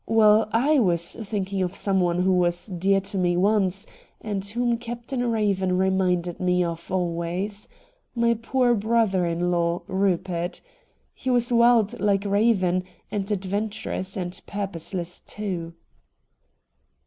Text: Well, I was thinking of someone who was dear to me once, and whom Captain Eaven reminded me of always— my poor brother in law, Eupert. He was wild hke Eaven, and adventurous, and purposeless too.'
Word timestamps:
Well, 0.07 0.49
I 0.51 0.79
was 0.79 1.13
thinking 1.15 1.61
of 1.61 1.75
someone 1.75 2.23
who 2.23 2.33
was 2.33 2.65
dear 2.65 2.99
to 3.01 3.19
me 3.19 3.37
once, 3.37 3.85
and 4.19 4.43
whom 4.43 4.79
Captain 4.79 5.21
Eaven 5.37 5.77
reminded 5.77 6.39
me 6.39 6.63
of 6.63 6.91
always— 6.91 7.67
my 8.15 8.33
poor 8.33 8.73
brother 8.73 9.27
in 9.27 9.51
law, 9.51 9.83
Eupert. 9.87 10.61
He 11.13 11.29
was 11.29 11.53
wild 11.53 11.89
hke 11.91 12.41
Eaven, 12.41 12.83
and 13.11 13.29
adventurous, 13.31 14.17
and 14.17 14.41
purposeless 14.47 15.19
too.' 15.21 15.75